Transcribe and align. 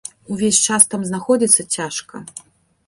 Увесь 0.35 0.61
час 0.71 0.87
там 0.93 1.01
знаходзіцца 1.11 1.67
цяжка. 1.77 2.15